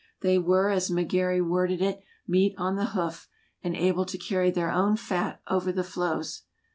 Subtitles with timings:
[0.21, 3.27] They were, as Mc Gary worded it, "meat on the hoof,"
[3.63, 6.41] and "able to carry their own fat over the floes."